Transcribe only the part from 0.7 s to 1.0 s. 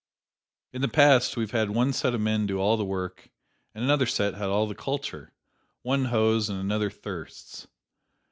In the